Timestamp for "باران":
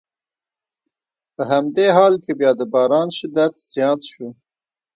2.73-3.07